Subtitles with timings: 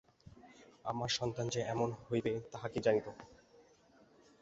[0.85, 3.07] আমার সন্তান যে এমন হইবে তাহা কে জানিত?